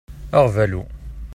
[0.37, 0.83] Aɣbalu.